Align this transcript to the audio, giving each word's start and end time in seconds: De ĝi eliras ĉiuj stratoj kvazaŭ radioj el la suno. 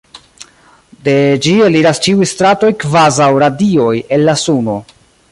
De 1.07 1.13
ĝi 1.47 1.51
eliras 1.65 2.01
ĉiuj 2.07 2.27
stratoj 2.31 2.71
kvazaŭ 2.83 3.27
radioj 3.43 3.93
el 4.17 4.25
la 4.31 4.35
suno. 4.45 4.79